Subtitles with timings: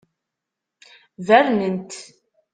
[1.27, 1.93] Bernen-t.